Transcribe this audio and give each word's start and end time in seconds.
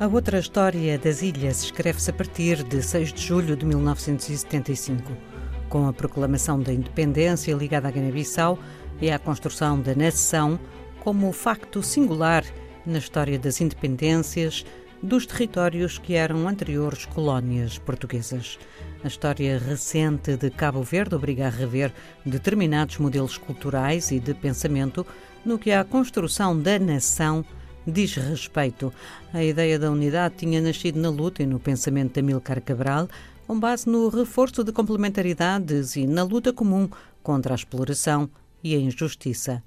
A 0.00 0.06
outra 0.06 0.38
história 0.38 0.98
das 0.98 1.20
ilhas 1.20 1.62
escreve-se 1.62 2.08
a 2.08 2.14
partir 2.14 2.62
de 2.64 2.82
6 2.82 3.12
de 3.12 3.20
julho 3.20 3.54
de 3.54 3.66
1975, 3.66 5.14
com 5.68 5.86
a 5.86 5.92
proclamação 5.92 6.58
da 6.58 6.72
independência 6.72 7.52
ligada 7.52 7.88
à 7.88 7.90
Guiné-Bissau 7.90 8.58
e 8.98 9.10
à 9.10 9.18
construção 9.18 9.78
da 9.78 9.94
nação 9.94 10.58
como 11.00 11.30
facto 11.32 11.82
singular 11.82 12.42
na 12.86 12.96
história 12.96 13.38
das 13.38 13.60
independências 13.60 14.64
dos 15.02 15.26
territórios 15.26 15.98
que 15.98 16.14
eram 16.14 16.48
anteriores 16.48 17.04
colónias 17.04 17.76
portuguesas. 17.76 18.58
A 19.04 19.06
história 19.06 19.58
recente 19.58 20.34
de 20.34 20.48
Cabo 20.48 20.82
Verde 20.82 21.14
obriga 21.14 21.46
a 21.46 21.50
rever 21.50 21.92
determinados 22.24 22.96
modelos 22.96 23.36
culturais 23.36 24.10
e 24.10 24.18
de 24.18 24.32
pensamento 24.32 25.06
no 25.44 25.58
que 25.58 25.72
à 25.72 25.84
construção 25.84 26.58
da 26.58 26.78
nação 26.78 27.44
diz 27.90 28.14
respeito. 28.14 28.92
A 29.32 29.42
ideia 29.42 29.78
da 29.78 29.90
unidade 29.90 30.36
tinha 30.36 30.60
nascido 30.60 30.98
na 30.98 31.10
luta 31.10 31.42
e 31.42 31.46
no 31.46 31.58
pensamento 31.58 32.14
de 32.14 32.20
Amilcar 32.20 32.62
Cabral, 32.62 33.08
com 33.46 33.58
base 33.58 33.88
no 33.88 34.08
reforço 34.08 34.62
de 34.62 34.72
complementaridades 34.72 35.96
e 35.96 36.06
na 36.06 36.22
luta 36.22 36.52
comum 36.52 36.88
contra 37.22 37.54
a 37.54 37.56
exploração 37.56 38.30
e 38.62 38.74
a 38.74 38.78
injustiça. 38.78 39.62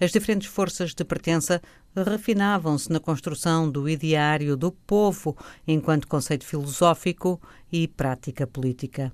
As 0.00 0.12
diferentes 0.12 0.48
forças 0.48 0.94
de 0.94 1.04
pertença 1.04 1.60
refinavam-se 1.94 2.90
na 2.92 3.00
construção 3.00 3.70
do 3.70 3.88
ideário 3.88 4.56
do 4.56 4.70
povo 4.70 5.36
enquanto 5.66 6.06
conceito 6.06 6.44
filosófico 6.44 7.40
e 7.70 7.88
prática 7.88 8.46
política. 8.46 9.12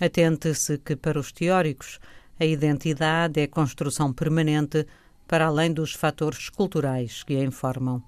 Atente-se 0.00 0.78
que, 0.78 0.96
para 0.96 1.20
os 1.20 1.30
teóricos, 1.30 2.00
a 2.40 2.44
identidade 2.44 3.40
é 3.40 3.46
construção 3.46 4.12
permanente 4.12 4.86
para 5.26 5.46
além 5.46 5.72
dos 5.72 5.92
fatores 5.92 6.48
culturais 6.48 7.22
que 7.22 7.36
a 7.36 7.42
informam. 7.42 8.02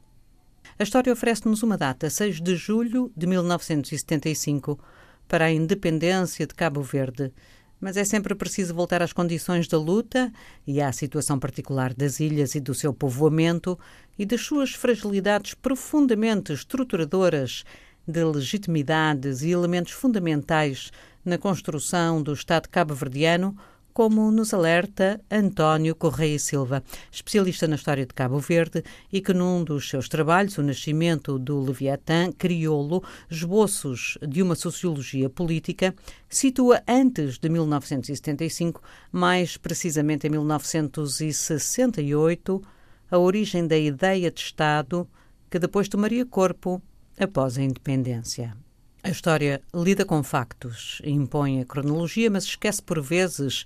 A 0.79 0.83
história 0.83 1.13
oferece-nos 1.13 1.63
uma 1.63 1.77
data, 1.77 2.11
6 2.11 2.41
de 2.41 2.55
julho 2.57 3.11
de 3.17 3.27
1975, 3.27 4.79
para 5.27 5.47
a 5.47 5.53
independência 5.53 6.47
de 6.47 6.55
Cabo 6.55 6.83
Verde, 6.83 7.33
mas 7.81 7.97
é 7.97 8.05
sempre 8.05 8.35
preciso 8.35 8.75
voltar 8.75 9.03
às 9.03 9.13
condições 9.13 9.69
da 9.69 9.79
luta 9.79 10.33
e 10.67 10.81
à 10.81 10.93
situação 10.93 11.39
particular 11.39 11.93
das 11.95 12.21
ilhas 12.21 12.55
e 12.55 12.61
do 12.61 12.75
seu 12.75 12.93
povoamento 12.93 13.79
e 14.19 14.25
das 14.25 14.43
suas 14.43 14.73
fragilidades 14.73 15.55
profundamente 15.55 16.53
estruturadoras 16.53 17.65
de 18.07 18.25
legitimidades 18.25 19.43
e 19.43 19.51
elementos 19.51 19.93
fundamentais 19.93 20.91
na 21.25 21.37
construção 21.37 22.23
do 22.23 22.33
Estado 22.33 22.69
cabo-verdiano 22.69 23.57
como 23.97 24.31
nos 24.31 24.53
alerta 24.53 25.19
António 25.31 25.95
Correia 25.95 26.39
Silva, 26.39 26.85
especialista 27.11 27.67
na 27.67 27.77
história 27.77 28.05
de 28.05 28.13
Cabo 28.13 28.39
Verde 28.39 28.85
e 29.11 29.23
que 29.23 29.33
num 29.33 29.65
dos 29.65 29.89
seus 29.89 30.07
trabalhos, 30.07 30.59
O 30.59 30.63
Nascimento 30.63 31.39
do 31.39 31.63
Leviatã 31.63 32.31
Crioulo, 32.31 33.03
esboços 33.31 34.19
de 34.21 34.43
uma 34.43 34.55
sociologia 34.55 35.31
política, 35.31 35.95
situa 36.29 36.83
antes 36.87 37.39
de 37.39 37.49
1975, 37.49 38.83
mais 39.11 39.57
precisamente 39.57 40.27
em 40.27 40.31
1968, 40.31 42.63
a 43.11 43.17
origem 43.17 43.67
da 43.67 43.79
ideia 43.79 44.31
de 44.31 44.43
Estado 44.43 45.09
que 45.49 45.59
depois 45.59 45.89
tomaria 45.89 46.27
corpo 46.27 46.83
após 47.19 47.57
a 47.57 47.63
independência. 47.63 48.55
A 49.03 49.09
história 49.09 49.63
lida 49.75 50.05
com 50.05 50.23
factos, 50.23 51.01
impõe 51.03 51.63
a 51.63 51.65
cronologia, 51.65 52.31
mas 52.31 52.45
esquece 52.45 52.83
por 52.83 53.01
vezes 53.01 53.65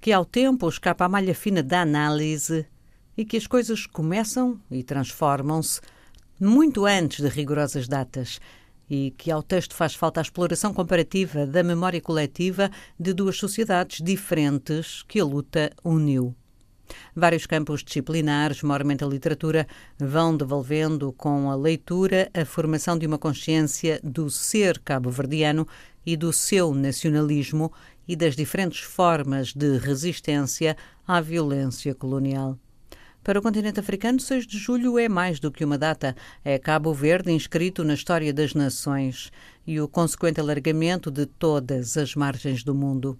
que 0.00 0.12
ao 0.12 0.24
tempo 0.24 0.68
escapa 0.68 1.04
a 1.04 1.08
malha 1.08 1.34
fina 1.34 1.62
da 1.62 1.82
análise 1.82 2.66
e 3.16 3.24
que 3.24 3.36
as 3.36 3.46
coisas 3.46 3.86
começam 3.86 4.58
e 4.70 4.82
transformam-se 4.82 5.80
muito 6.40 6.86
antes 6.86 7.20
de 7.20 7.28
rigorosas 7.28 7.86
datas 7.86 8.40
e 8.88 9.14
que 9.16 9.30
ao 9.30 9.42
texto 9.42 9.74
faz 9.74 9.94
falta 9.94 10.20
a 10.20 10.22
exploração 10.22 10.72
comparativa 10.72 11.46
da 11.46 11.62
memória 11.62 12.00
coletiva 12.00 12.70
de 12.98 13.12
duas 13.12 13.36
sociedades 13.36 14.02
diferentes 14.02 15.04
que 15.06 15.20
a 15.20 15.24
luta 15.24 15.70
uniu. 15.84 16.34
Vários 17.14 17.46
campos 17.46 17.84
disciplinares, 17.84 18.64
mormente 18.64 19.04
a 19.04 19.06
literatura, 19.06 19.66
vão 19.96 20.36
devolvendo 20.36 21.12
com 21.12 21.48
a 21.48 21.54
leitura 21.54 22.28
a 22.34 22.44
formação 22.44 22.98
de 22.98 23.06
uma 23.06 23.18
consciência 23.18 24.00
do 24.02 24.28
ser 24.28 24.80
cabo-verdiano 24.80 25.68
e 26.04 26.16
do 26.16 26.32
seu 26.32 26.74
nacionalismo 26.74 27.72
e 28.10 28.16
das 28.16 28.34
diferentes 28.34 28.80
formas 28.80 29.54
de 29.54 29.78
resistência 29.78 30.76
à 31.06 31.20
violência 31.20 31.94
colonial. 31.94 32.58
Para 33.22 33.38
o 33.38 33.42
continente 33.42 33.78
africano, 33.78 34.18
6 34.18 34.48
de 34.48 34.58
julho 34.58 34.98
é 34.98 35.08
mais 35.08 35.38
do 35.38 35.48
que 35.48 35.64
uma 35.64 35.78
data. 35.78 36.16
É 36.44 36.58
Cabo 36.58 36.92
Verde 36.92 37.30
inscrito 37.30 37.84
na 37.84 37.94
história 37.94 38.34
das 38.34 38.52
nações 38.52 39.30
e 39.64 39.80
o 39.80 39.86
consequente 39.86 40.40
alargamento 40.40 41.08
de 41.08 41.24
todas 41.24 41.96
as 41.96 42.16
margens 42.16 42.64
do 42.64 42.74
mundo. 42.74 43.16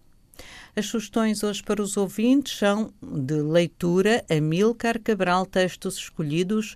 As 0.75 0.87
sugestões 0.87 1.45
hoje 1.45 1.63
para 1.63 1.81
os 1.81 1.97
ouvintes 1.97 2.59
são 2.59 2.93
de 3.01 3.41
leitura 3.41 4.25
Amilcar 4.29 5.01
Cabral, 5.01 5.47
textos 5.47 5.99
escolhidos 5.99 6.75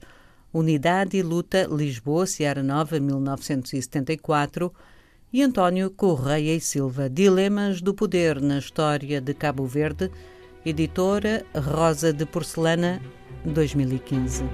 Unidade 0.52 1.16
e 1.16 1.22
Luta, 1.22 1.66
Lisboa, 1.68 2.26
Seara 2.28 2.62
Nova, 2.62 3.00
1974, 3.00 4.72
e 5.34 5.42
António 5.42 5.90
Correia 5.90 6.54
e 6.54 6.60
Silva, 6.60 7.10
Dilemas 7.10 7.82
do 7.82 7.92
Poder 7.92 8.40
na 8.40 8.58
História 8.58 9.20
de 9.20 9.34
Cabo 9.34 9.66
Verde, 9.66 10.08
editora 10.64 11.44
Rosa 11.52 12.12
de 12.12 12.24
Porcelana, 12.24 13.02
2015. 13.44 14.44